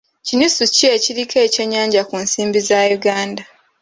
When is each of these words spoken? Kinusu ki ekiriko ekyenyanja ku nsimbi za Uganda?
Kinusu 0.27 0.63
ki 0.75 0.85
ekiriko 0.95 1.35
ekyenyanja 1.45 2.01
ku 2.09 2.15
nsimbi 2.23 2.59
za 2.67 2.79
Uganda? 2.97 3.43